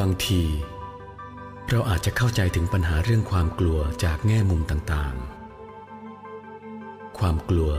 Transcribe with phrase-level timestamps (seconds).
[0.00, 0.42] บางที
[1.70, 7.72] เราอาจจะเข้าใจถึงปัญหาเรื่องความกลัวจากแง่มุมต่างๆ ความกลัว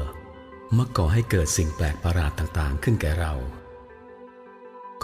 [0.78, 3.34] มักก่อให้เกิดสิ่งแปลกประหลาดต่างๆ ขึ้นแก่เรา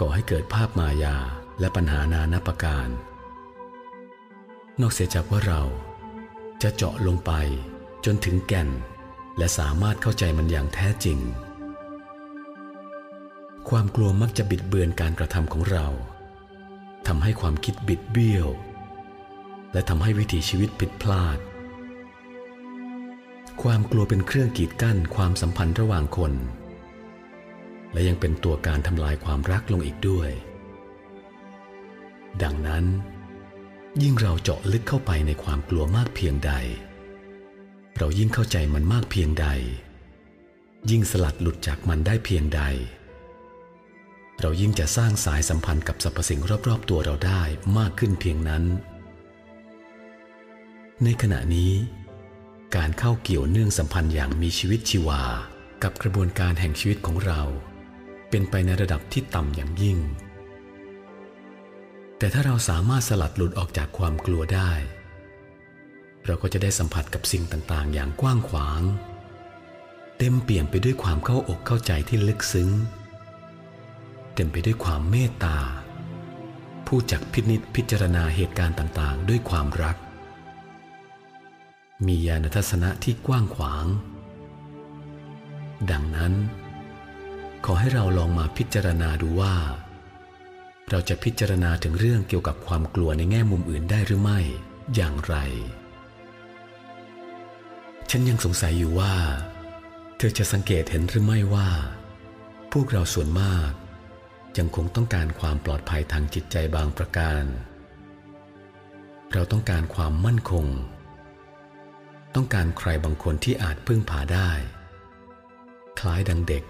[0.00, 1.16] ก่อให้เกิดภาพมายา
[1.60, 2.88] และปัญหานานาประการ
[4.80, 5.62] นอกเสียจากว่าเรา
[6.62, 7.32] จะเจาะลงไป
[8.04, 8.68] จนถึงแก่น
[9.38, 11.18] และสามารถเข้าใจมันอย่างแท้จริง
[13.68, 15.86] ความกลัวมักจะบิดเบือนการกระทำของเรา
[17.06, 18.48] ทำให้ความคิดบิดเบี้ยว
[19.72, 21.38] และทำให้วิถีชีวิตผิดพลาด
[23.62, 26.32] ความกลัวเป็นเครื่องกีดกั้นความสัมพันธ์ระหว่างคน
[27.92, 30.30] และยังเป็นตัวการทำลายความรักลงอีกด้วย
[32.42, 32.84] ดังนั้น
[34.02, 36.52] ยิ่งเราเจาะลึกเข้าไปในความกลัวมากเพียงใด
[37.98, 39.46] เรายิ่งเข้าใจมันมากเพียงใด
[40.90, 42.62] ยิ่งสลัดหลุดจากมันได้เพียงใด
[44.40, 47.42] เรายิ่งจะสร้างสายสัมพันธ์กับสรรพสิ่งรอบๆ ตัวเราได้
[47.78, 48.64] มากขึ้นเพียงนั้น
[51.04, 51.72] ในขณะนี้
[52.76, 55.22] การเข้าเกี่ยวเนื่องสัมพันธ์อย่างมีชีวิตชีวา
[55.82, 57.40] กับกระบวนการแห่งชีวิตของเรา
[58.30, 59.98] เป็นไปในระดับที่ต่ำอย่างยิ่ง
[62.18, 64.72] แต่ถ้าเราสามารถสลัดหลุดออกจากความกลัวได้
[66.26, 68.82] เราก็จะได้สัมผัสกับสิ่งต่างๆ อย่างกว้างขวาง
[70.18, 72.70] เต็มเปี่ยมไปด้วยความเข้าอกเข้าใจที่ลึกซึ้ง
[74.42, 75.58] ต็มไปด้วยความเมตตา
[76.86, 79.96] ผู้จักพินิษพิจารณาเหตุการณ์ต่างๆ ด้วยความรัก
[82.06, 83.86] มีญาณทัศนะที่กว้างขวาง
[85.90, 86.32] ดังนั้น
[87.64, 89.54] ขอให้เราลองมาพิจารณาดูว่า
[90.90, 94.40] เราจะพิจารณาถึงเรื่องเกี่ยวกับความกลัวในแง่มุมอื่นได้หรือไม่
[94.94, 95.36] อย่างไร
[98.10, 99.14] ฉันยังสงสัยอยู่ว่า
[100.16, 101.70] เธอจะสังเกตเห็นหรือไม่ว่า
[102.72, 103.72] พวกเราส่วนมาก
[104.58, 107.44] ยังคงต้องการความปลอดภัยทางจิตใจบางประการ
[109.32, 110.66] เราต้องการความมั่นคง
[112.34, 114.50] ต้องการใครบางคนที่อาจพึ่งพาได้
[115.98, 116.64] คล้ายดังเด็ก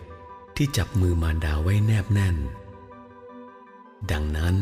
[0.56, 2.36] ที่จับมือมารดาไว้แนบแน่น
[4.12, 4.56] ดังนั้น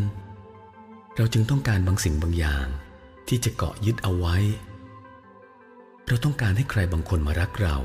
[1.17, 2.67] เราจึงต้องการบางสิ่งบางอย่าง
[3.29, 4.37] ที่จะเกาะยึดเอาไว้
[6.06, 7.77] เราต้องการให้ใครบางคนมารักเรา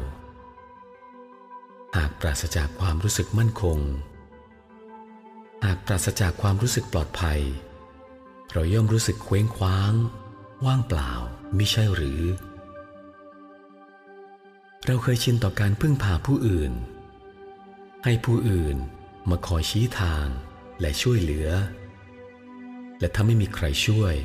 [1.95, 3.79] หากปราศจากความรู้สึกมั่นคง
[5.63, 7.41] หากปราศจากความรู้สึกปลอดภัย
[8.51, 9.93] เราย่อมรู้สึกเคว้งคว้าง
[10.65, 11.11] ว่างเปล่า
[11.57, 12.21] มิใช่หรือ
[14.85, 16.73] เราเคยชินต่อการพึ่งพาผู้อื่น
[18.03, 18.77] ให้ผู้อื่น
[19.29, 20.25] มาคอยชี้ทาง
[20.79, 21.49] และช่วยเหลือ
[22.99, 24.15] และถ้าไม่มีใครช่วย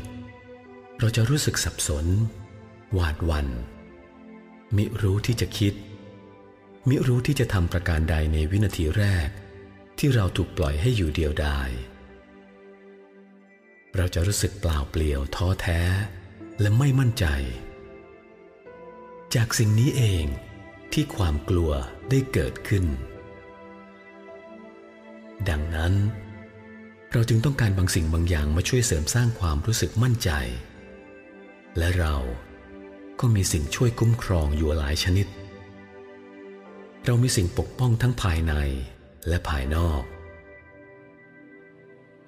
[0.99, 2.07] เราจะรู้สึกสับสน
[2.93, 3.47] หวาดวัน
[4.77, 5.75] มิรู้ที่จะคิด
[6.89, 9.29] มิรู้ที่จะทำประการใดในวินาทีแรก
[9.99, 11.71] ที่เราถูกปล่อยให้อยู่เดียวดาย
[13.97, 15.81] เราจะรู้สึกเปล่าเปลี่ยวท้อแท้
[16.61, 17.27] และไม่มั่นใจ
[19.35, 20.25] จากสิ่งนี้เอง
[20.93, 21.71] ที่ความกลัว
[22.11, 22.85] ได้เกิดขึ้น
[25.49, 25.95] ดังนั้น
[27.13, 30.31] เราจึงต้องการบางสิ่งบางอย่างมาช่วยเสริมสร้างความรู้สึกมั่นใจ
[31.79, 32.17] และเรา
[33.21, 35.27] ก็มีสิ่งช่วยคุ้มครองอยู่หลายชนิด
[37.05, 38.55] เรามีสิ่งปกป้องทั้งภายใน
[39.29, 40.03] และภายนอก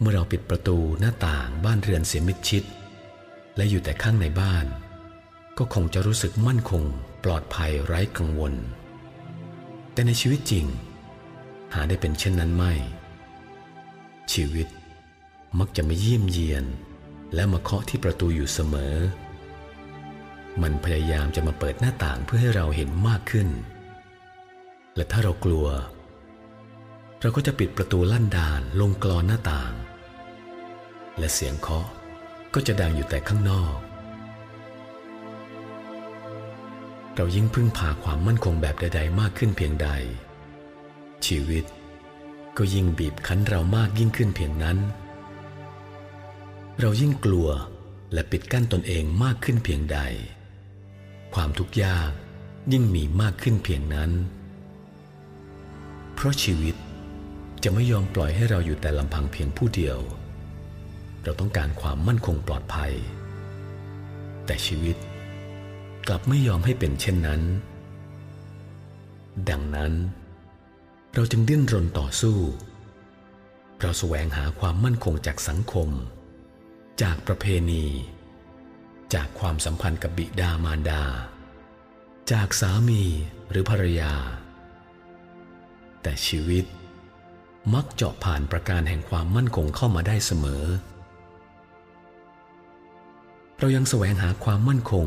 [0.01, 2.65] เมื่อเราปิดประตูหน้าต่างบ้านเรือนเสียมิดชิด
[3.57, 4.67] และอยู่แต่ข้างในบ้าน
[5.59, 6.83] ก็คงจะรู้สึกมั่นคง
[7.25, 8.55] ปลอดภัยไร้กังวล
[9.93, 10.67] แต่ในชีวิตจริง
[11.75, 12.73] หาได้เป็นเช่นนั้นไม่
[14.33, 14.69] ชีวิต
[15.59, 16.65] มักจะมาเยี่ยมเยียน
[17.35, 18.95] และมาเคาะที่ประตูอยู่เสมอ
[20.63, 23.49] มันพยายามจะมาเปิดหน้าต่างเพื่อให้เราเห็นมากขึ้น
[24.97, 25.67] และถ้าเรากลัว
[27.21, 29.73] เราก็จะปิดประตูลั่นดานลงกรอนหน้าต่าง
[31.19, 31.87] และเสียงเคาะ
[32.55, 33.77] ก็จะดังอยู่แต่ข้างนอก
[37.17, 39.89] เรายิ่งพึ่งพาความมั่นคงแบบใด ๆ มากขึ้นเพียงใด
[41.27, 41.65] ชีวิต
[42.57, 44.79] ก็ยิ่งบีบคั้นเรามากยิ่งขึ้นเพียงนั้น
[46.81, 47.49] เรายิ่งกลัว
[48.13, 49.99] และปิดกั้นตนเองมากขึ้นเพียงใด
[51.35, 52.11] ความทุกข์ยาก
[52.73, 54.11] ยิ่งมีมากขึ้นเพียงนั้น
[56.15, 56.77] เพราะชีวิต
[57.63, 59.99] จะไม่ยอมปล่อยให้เราอยู่แต่ลำพังเพียงผู้เดียว
[61.25, 62.93] เราต้องการความมั่นคงปลอดภัย
[64.47, 64.97] แต่ชีวิต
[66.09, 67.43] กลับไม่ยอมให้เป็นเช่นนั้น
[69.51, 69.93] ดังนั้น
[71.15, 72.39] เราจึงดิ้นรนต่อสู้
[73.81, 75.89] เราแสวงหาความมั่นคงจากสังคม
[77.03, 77.87] จากประเพณี
[79.15, 81.03] จากความสัมพันธ์กับบิดามารดา
[82.33, 83.03] จากสามี
[83.51, 84.13] หรือภรรยา
[86.03, 86.65] แต่ชีวิต
[87.75, 90.65] มักเจาะผ่านประการแห่งความมั่นคงเข้ามาได้เสมอ
[93.59, 95.07] เรายังแสวงหาความมั่นคง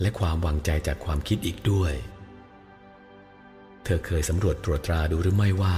[0.00, 1.92] และความวางใจจากความคิดอีกด้วย
[3.84, 5.76] เธอเคยสำรวจตรวจตราดูหรือไม่ว่า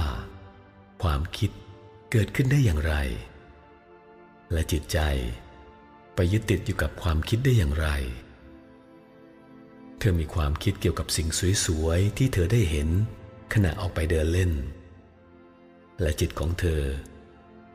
[1.03, 1.51] ความคิด
[2.11, 2.95] เกิดขึ้นได้อย่างไร
[4.51, 4.99] และจิตใจ
[6.15, 7.87] ไปยึดติดอยู่กับความคิดได้อย่างไร
[9.99, 11.27] เธอมีความคิดเกี่ยวกับสิ่ง
[11.65, 12.89] สวยๆที่เธอได้เห็น
[13.53, 14.51] ขณะออกไปเดินเล่น
[16.01, 16.83] และจิตของเธอ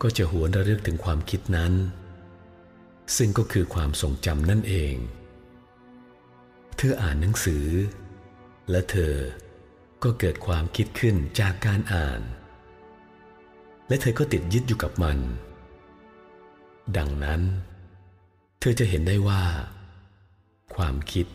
[0.02, 1.72] ก็จะหวนระลึกถึงความคิดนั้น
[3.16, 4.94] ซึ่งก็คือความทรงจำนั่นเอง
[6.76, 7.66] เธออ่านหนังสือ
[8.70, 9.14] และเธอ
[10.02, 12.20] ก็เกิดความคิดขึ้นจากการอ่าน
[13.88, 15.18] และเธอก็ติดยึดอยู่กับมัน
[16.96, 17.40] ดังนั้น
[18.60, 19.44] เธอจะเห็นได้ว่า
[20.74, 21.26] ความคิด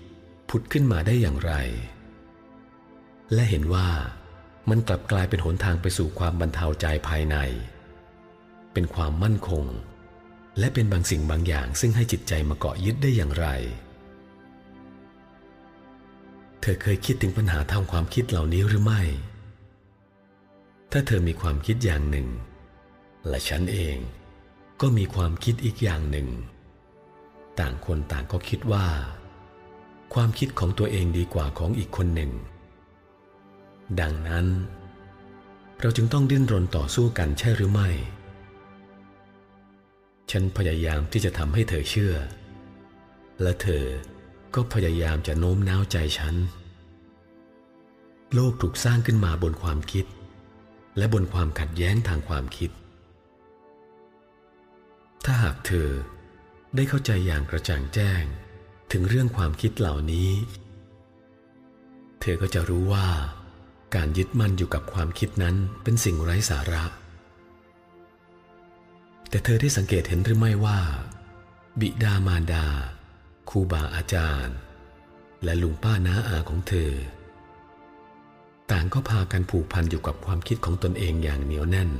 [0.50, 1.54] ผุดขึ้นมาได้อย่างไร
[3.34, 3.88] และเห็นว่า
[4.70, 7.38] มันกลับกลายเป็นหนทางไปสู่ความบรรเทาใจภายใน
[8.74, 9.66] เป็นความมั่นคง
[10.60, 13.48] และเป็นบางสิ่งบางอย่างซึ่งให้จิตใจมาเกาะยึดได้อย่างไร
[16.62, 19.02] เธอเคยคิดถึงปัญหาทางความคิดเหล่านี้หรือไม่
[20.92, 22.28] ถ้าเธอมีความคิดอย่างหนึ่ง
[23.28, 23.98] และฉันเอง
[24.82, 26.28] ก็มีความคิดอีกอย่างหนึ่ง
[27.60, 28.88] ต่างคนต่างก็คิดว่า
[30.14, 32.32] ความคิดของตัวเองดีกว่าของอีกคนหนึ่ง
[34.02, 34.48] ดังนั้น
[35.82, 37.90] เราจึงต้องดิ้นรนต่อสู้กันใช่หรือไม่
[40.32, 42.16] ฉันพยายามที่จะทำให้เธอเชื่อ
[43.42, 43.86] และเธอ
[44.56, 46.36] ก็พยายามจะโน้มน้าวใจฉัน
[48.34, 50.06] โลกถูกสร้างขึ้นมาบนความคิด
[50.98, 52.72] และบนความขัดแย้งทางความคิด
[55.26, 55.90] ถ้าหากเธอ
[56.76, 58.24] ได้เข้าใจอย่างกระจ่างแจ้ง
[58.92, 60.32] ถึงเรื่องความคิดเหล่านี้
[62.22, 63.08] เธอก็จะรู้ว่า
[63.96, 66.84] การยึดมั่นอยู่กับความคิดนั้นเป็นสิ่งไร้สาระ
[69.30, 70.80] แต่เธอได้สังเกตเห็นหรือไม่ว่า
[71.80, 72.66] บิดามารดา
[73.50, 74.58] ครูบาอาจารย์
[75.44, 76.92] และลุงป้าน้าอาของเธอ
[78.72, 81.92] ต่างก็พากันผูกพันอยู่กับความคิดของตนเองอย่างเหนียวแน่น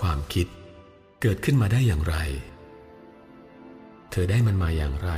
[0.00, 0.46] ความคิด
[1.22, 2.16] เกิดขึ้นมาได้อย่างไร
[4.10, 5.10] เธอได้มันมาอย่างไร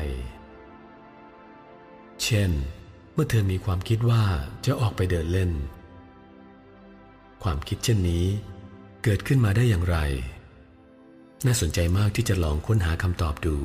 [2.25, 2.51] เช่น
[3.13, 4.25] เมื่อเธอมีความคิดว่า
[4.67, 5.53] จะออกไปเดินเล่น
[7.43, 8.25] ความคิดเช่นนี้
[9.03, 9.97] เกิดขึ้นมาได้อย่างไร
[11.47, 13.57] น่าสนใจมากที่จะลองค้นหาคำตอบดู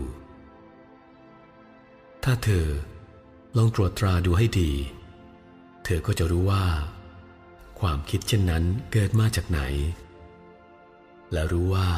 [2.23, 2.67] ถ้าเธอ
[3.57, 4.71] ลองตรวจตราดูให้ดี
[5.83, 6.65] เธอก็จะรู้ว่า
[7.79, 9.61] ความคิดเช่นนั้นเกิดมาจากไหน
[11.31, 11.89] และรู้ว่า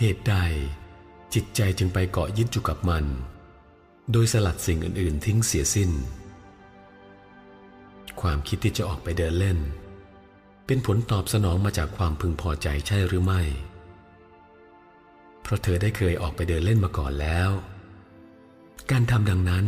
[0.00, 0.34] เหตุใด
[1.34, 3.04] จิตใจจึงไปเกาะยึดอยู่กับมัน
[4.12, 5.90] โดยสลัดสิ่งอื่น ๆ ทิ้งเสียสิ้น
[8.20, 9.58] ความคิดที่จะออกไปเดินเล่น
[10.66, 13.42] เป็นผลตอบสนองมาจากความพึงพอใจใช่หรือไม่
[15.42, 17.50] เพราะเธอได้เคยออกไปเดินเล่นมาก่อนแล้ว
[18.90, 19.66] การทำดังนั้น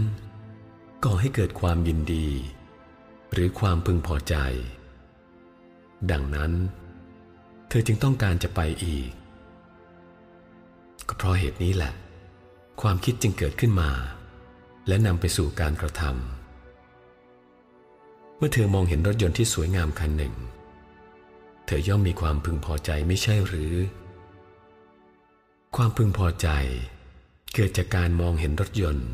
[1.04, 2.28] ก่อให้เกิดความยินดี
[3.32, 4.34] หรือความพึงพอใจ
[6.10, 6.52] ดังนั้น
[7.68, 9.10] เธอจึงต้องการจะไปอีก
[11.08, 11.92] ก็เพราะเหตุนี้แหละ
[12.82, 13.90] ความคิดจึงเกิดขึ้นมา
[14.88, 16.35] และนำไปสู่การกระทำ
[18.36, 20.34] เมื่อเธอมองเห็นรถยนต์ที่สวยงามคันหนึ่ง
[21.66, 23.74] เธอย่อมมีความพึงพอใจไม่ใช่หรือ
[25.76, 26.48] ความพึงพอใจ
[27.54, 29.08] เกิดจากการมองเห็นรถยนต์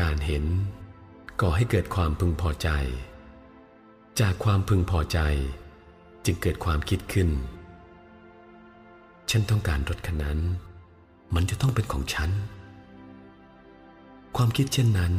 [0.00, 0.44] การเห็น
[1.40, 2.68] ก่อให้เกิดความพึงพอใจ
[4.20, 5.18] จากความพึงพอใจ
[6.24, 7.28] จึงเกิดความคิดขึ้น
[9.30, 10.38] ฉันต้องการรถคันนั้น
[11.34, 12.30] มันจะต้องเป็นของฉัน
[14.36, 15.12] ความคิดเช่นนั้น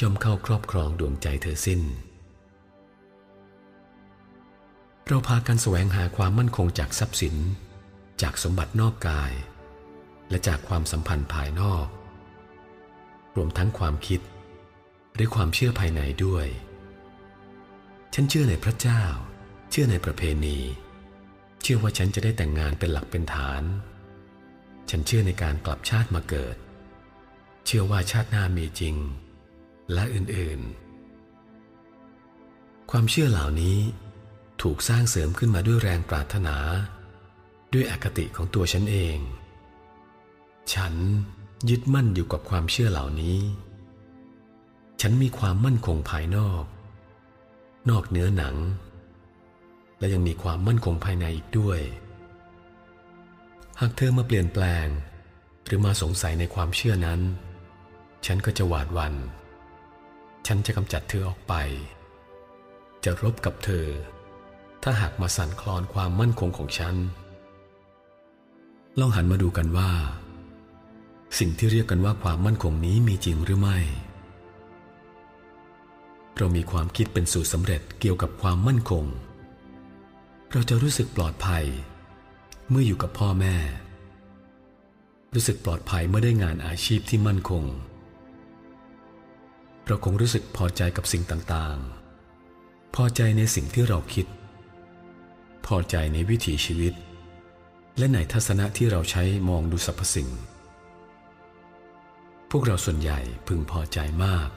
[0.00, 1.80] ย่อมเข้าครอบครองดวงใจเธอสิ้น
[5.06, 7.36] เราพากันแสวงหาความมั่นคงจากทรัพย์สิน
[8.22, 9.32] จากสมบัตินอกกาย
[10.30, 11.86] และจากความสัมพันธ์ภายนอก
[13.36, 14.20] รวมทั้งความคิด
[15.14, 16.46] หรือความเชื่อภายในด้วย
[18.14, 19.02] ฉันเชื่อในพระเจ้า
[19.70, 20.58] เชื่อในประเพณี
[21.62, 23.62] เชื่อว่าฉันจะได้แต่งงานเป็นหลักเป็นฐาน
[24.90, 26.56] ฉันเชื่อในการกลับชาติมาเกิด
[27.66, 28.96] เชื่อว่าชาติหน้ามีจริง
[29.92, 33.78] และอื่นๆ ความเชื่อเหล่านี้
[34.62, 36.56] ถูกสร้างเสริมขึ้นมาด้วยแรงปรารถนา
[37.72, 39.18] ด้วยอคติของตัวฉันเอง
[40.74, 40.94] ฉัน
[41.70, 43.38] ยึดมั่นอยู่กับความเชื่อเหล่านี้
[45.00, 46.64] ฉันมีความมั่นคงภายนอก
[47.90, 48.56] นอกเนื้อหนัง
[49.98, 51.80] และยังมีความมั่นคงภายในอีกด้วย
[53.80, 54.86] หากเธอมาเปลี่ยนแปลง
[55.66, 57.20] หรือมาสงสัยในความเชื่อนั้น
[58.26, 59.14] ฉันก็จะหวาดวัน
[60.46, 61.54] ฉันจะกำจัดเธอออกไป
[63.04, 63.86] จะรบกับเธอ
[64.82, 66.94] ถ้าหากมาสั่นคลอนความมั่นคงของฉัน
[68.98, 69.90] ลองหันมาดูกันว่า
[71.38, 73.78] สิ่งที่เรียกกันว่าความมั่นคงนี้มีจริงหรือไม่
[76.36, 79.04] เรามีความคิดเป็นสูตรสำเร็จเกี่ยวกับความมั่นคง
[80.52, 81.64] เราจะรู้สึกปลอดภัย
[82.70, 83.56] เมื่ออยู่กับพ่อแม่
[85.34, 87.64] รู้สึกปลอดภัยเมื่อได้งานอาชีพที่มั่นคง
[89.88, 94.26] เราคงรู้สึกพอใจกับสิ่งต่างๆ พอใจในสิ่งที่เราคิด
[95.66, 96.94] พอใจในวิถีชีวิต
[97.98, 100.28] และในทัศนะที่เราใช้มองดูสรรพสิ่ง
[102.50, 104.48] พวกเราส่วนใหญ่พึงพอใจมาก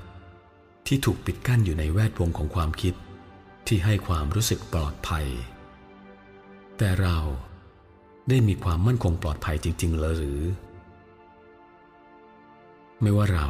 [0.87, 2.93] ที่ถูกปิดกั้นอยู่ในแวดวงของความคิด
[3.67, 5.27] ที่ให้ความรู้สึกปลอดภัย
[6.77, 7.17] แต่เรา
[8.29, 10.39] ได้มีความมั่นคงปลอดภัยจริง ๆ หรือ
[13.01, 13.49] ไม่ว่าเรา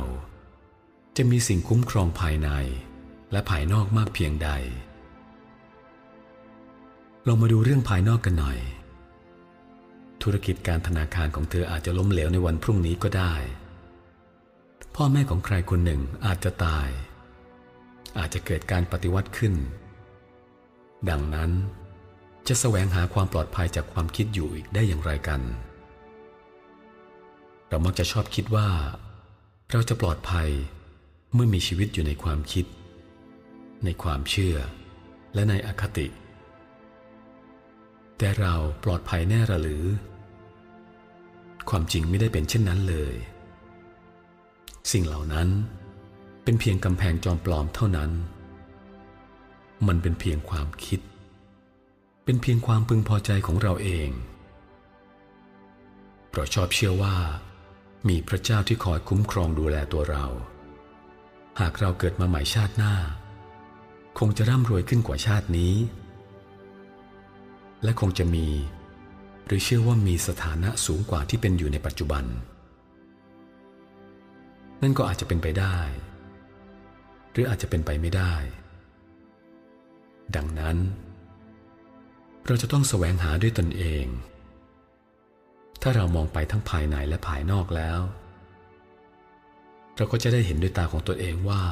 [1.18, 2.50] จะมีสิ่งคุ้มครองภายใน
[3.32, 4.50] และภายนอกมากเพียงใด
[7.25, 8.60] เรามาดูเรื่องภายนอกกันหน่อย
[10.22, 13.34] ธุรกิจการธนาคารของเธออาจจะล้มเหลวในวันพรุ่งนี้ก็ได้
[14.96, 16.88] พ่อแม่ของใครคนหนึ่งอาจจะตาย
[18.18, 19.53] อาจจะเกิดการปฏิวัติขึ้น
[21.10, 21.51] ดังนั้น
[22.48, 25.41] จะแสวงหาความปลอดภัยจากความคิดอยู่อีกได้อย่างไรกัน
[27.68, 28.70] เรามักจะชอบคิดว่า
[29.72, 30.50] เราจะปลอดภัย
[31.34, 32.66] เมื่อมีชีวิตอยู่ในความคิด
[33.86, 34.58] ในความเชื่อ
[35.34, 36.08] และในอคติ
[38.18, 39.84] แต่เราปลอดภัยแน่หรือ
[41.70, 43.16] ความจริงไม่ได้เป็นเช่นนั้นเลย
[44.92, 45.48] สิ่งเหล่านั้น
[46.44, 48.12] เป็นเพียงกำแพงจอมปลอมเท่านั้น
[49.88, 51.00] มันเป็นเพียงความคิด
[52.26, 54.10] เป็นเพียงความพึงพอใจของเราเอง
[56.34, 57.16] เราชอบเชื่อว่า
[58.08, 60.26] มีพระเจ้าที่คอยคุ้มครองดูแลตัวเรา
[61.62, 62.96] หากเราเกิดมาใหม่ชาติหน้า
[64.20, 65.75] คงจะร่ำรวยขึ้นกว่าชาตินี้
[67.84, 68.48] และคงจะมี
[69.46, 72.25] หรือเชื่อว่ามีสถานะสูงกว่าที่เป็นอยู่ในปัจจุบัน
[74.82, 75.77] นั่นก็อาจจะเป็นไปได้
[77.32, 78.34] หรืออาจจะเป็นไปไม่ได้
[80.36, 80.77] ดังนั้น
[82.46, 84.06] เราจะต้องแสวงหาด้วยตนเอง
[85.82, 88.00] ถ้าเรามองไปทั้งภายในและภายนอกแล้ว
[89.95, 91.63] เราก็จะได้เห็นด้วยตาของตัวเองว่า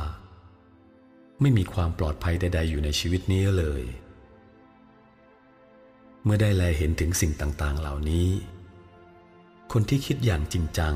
[1.42, 3.84] ไม่มีความปลอดภัยใด ๆ อยู่ในชีวิตนี้เลย
[6.24, 8.28] เมื่อได้แลเห็นถึงสิ่งต่างๆ เหล่านี้
[9.72, 10.96] คนที่คิดอย่างจริงจัง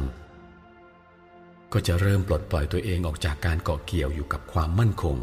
[1.73, 5.17] ก็จะเริ่มปลดปล่อยตัวเองออกจากการเกาะเกี่ยวอยู่กับความมั่นคง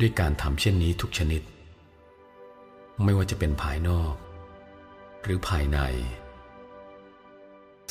[0.00, 1.42] ด้วยการทำเช่นนี้ทุกชนิด
[3.04, 4.14] ไม่ว่าจะเป็นภายนอก
[5.22, 5.78] หรือภายใน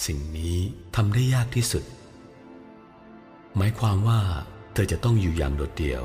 [0.05, 0.57] สิ่งนี้
[0.95, 1.84] ทำได้ยากที่สุด
[3.58, 4.22] หมายความว่า
[4.74, 6.04] เธอจะต้องอยู่อย่างโดดเดี่ยว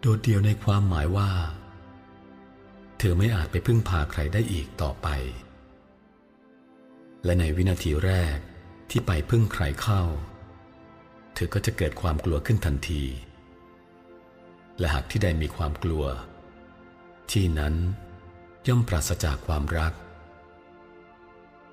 [0.00, 1.30] โดดเดี่ยวในความหมายว่า
[2.98, 5.08] เธอไม่อาจไปพึ่งพาใครได้อีกต่อไป
[7.24, 8.36] และในวินาทีแรก
[8.90, 10.02] ที่ไปพึ่งใครเข้า
[11.34, 13.02] เธอก็จะเกิดความกลัวขึ้นทันที
[14.78, 16.04] และหากที่ใดมีความกลัว
[17.30, 17.74] ที่นั้น
[18.68, 19.92] ย่อมปราศจากความรัก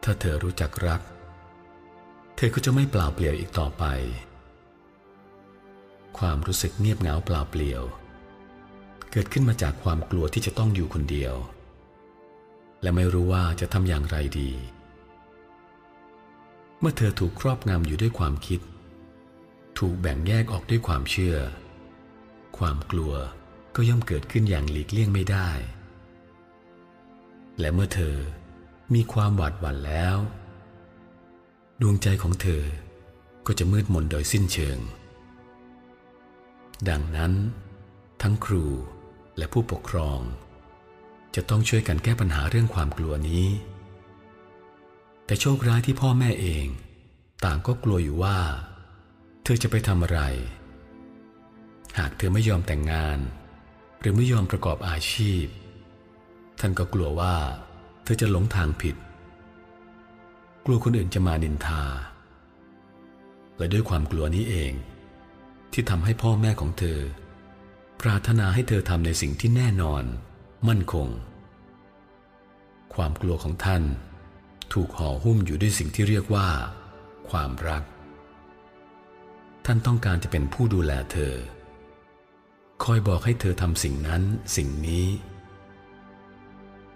[0.04, 1.02] ถ้าเธอรู้จักรัก
[2.44, 3.84] ธอก็จะไม่เปล่าเปลี่ยวอีกต่อไป
[6.18, 7.84] ความรู้สึกเงียบเหงาเปล่าเปลี่ยว
[9.12, 11.36] เกิดขึ้นมาจากความกลัวที่จะต้องอยู่คนเดียว
[12.82, 14.52] และไม่รู้ว่าจะทำอย่างไรดี
[16.80, 18.60] เมื่อเธอถูกครอบงำอยู่ด้วยความคิด
[19.78, 21.38] ถูกแบ่งแยกออกด้วยความเชื่อ
[22.58, 23.14] ความกลัว
[23.76, 25.50] ก็ย่อมเกิดขึ้นอย่างหลีกเลี่ยงไม่ได้
[27.60, 28.18] และเมื่อเธอ
[28.94, 30.18] มีความหวาดหวั่นแล้ว
[31.82, 32.64] ดวงใจของเธอ
[33.48, 34.80] ก็จะมืดมนโดยสิ้นเชิง
[36.90, 37.34] ดังนั้น
[38.22, 38.66] ทั้งครู
[39.38, 40.20] และผู้ปกครอง
[41.36, 43.48] จะต้องช่วยกันแก้ปัญหาเรื่องความกลัวนี้
[45.26, 46.66] แต่โชคร้ายที่พ่อแม่เอง
[47.46, 48.40] ต่างก็กลัวอยู่ว่า
[49.44, 50.20] เธอจะไปทำอะไร
[51.98, 53.20] หากเธอไม่ยอมแต่งงาน
[54.00, 55.46] หรือไม่ยอมประกอบอาชีพ
[56.60, 57.36] ท่านก็กลัวว่า
[58.04, 58.96] เธอจะหลงทางผิด
[60.66, 61.84] กลัวคนอื่นจะมานินทา
[63.58, 64.74] และด้วยความกลัวนี้เอง
[65.74, 67.00] ที่ทำให้พ่อแม่ของเธอ
[68.02, 70.04] ปรารถนาให้เธอทำในสิ่งที่แน่นอน
[70.68, 71.08] มั่นคง
[72.94, 73.84] ความกลัวของท่าน
[74.74, 76.48] ถูกห่อหุ้มอยู่ด้วยสิ่งที่เรียกว่า
[77.30, 77.84] ความรัก
[79.66, 81.34] ท่านต้องการจะเป็นผู้ดูแลเธอ
[82.84, 84.24] คอยบอกให้เธอทำสิ่งนั้น
[84.56, 85.08] สิ่งนี้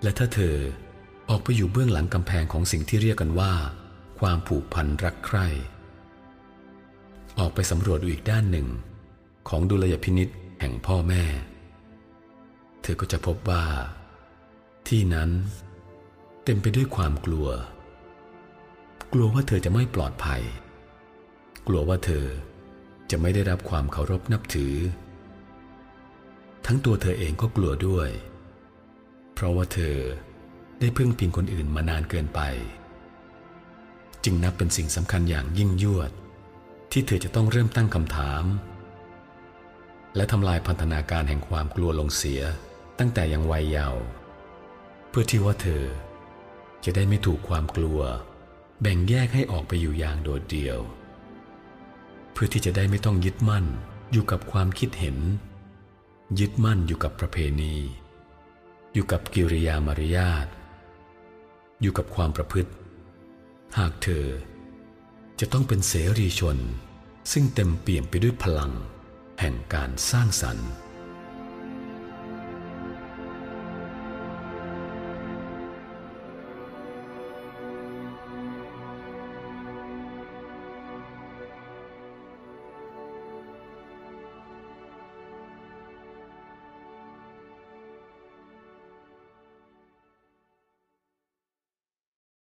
[0.01, 0.55] และถ้าเธอ
[1.29, 3.53] ออกไปอยู่เบื้องหลังกำแพงของสิ่งที่เรียกกันว่า
[4.20, 5.48] ความผูกพันรักใคร่
[7.39, 8.67] ออกไปสำรวจดูอีกด้านหนึ่ง
[9.50, 10.29] ของดุลยพินิษ
[10.60, 11.24] แห่งพ่อแม่
[12.82, 13.63] เธอก็จะพบว่า
[14.88, 15.29] ที่นั้น
[16.44, 17.48] เต็มไปด้วยความกลัว
[19.13, 20.41] กลัวว่าเธอจะไม่ปลอดภัย
[21.67, 22.25] กลัวว่าเธอ
[23.12, 24.75] จะไม่ได้รับความเคารพนับถือ
[26.65, 28.10] ทั้งตัวเธอเองก็กลัวด้วย
[29.34, 29.98] เพราะว่าเธอ
[30.79, 32.41] ได้พึ่งพิงคนอื่นมานานเกินไป
[34.24, 36.12] จึงนับเป็นสิ่งสำคัญอย่างยิ่งยวด
[36.91, 38.44] ที่เธอจะต้องเริ่มตั้งคำถาม
[40.15, 42.41] และทำลายพันธนาการแห่งความกลัวลงเสีย
[43.00, 44.03] ตั้งแต่ยังวัยเยาว์
[45.10, 45.84] เพื่อที่ว่าเธอ
[46.86, 48.00] จะได้ไม่ถูกความกลัว
[48.82, 50.79] แบ่งแยกให้ออกไปอยู่อย่างโดดเดี่ยว
[52.34, 53.65] เพื่อที่จะได้ไม่ต้องยึดมั่น
[54.12, 55.17] อยู่กับความคิดเห็น
[56.39, 57.75] ยึดมั่นอยู่กับประเพณี
[58.94, 60.48] อยู่กับกิริยามารยาท
[61.82, 62.72] อยู่กับความประพฤติ
[63.77, 64.25] หากเธอ
[65.39, 66.58] จะต้องเป็นเสรีชน
[67.32, 68.74] ซึ่งเต็มเปี่ยมไปด้วยพลัง
[69.39, 70.70] แห่งการสร้างสรรค์